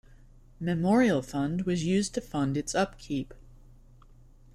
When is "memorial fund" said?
0.59-1.67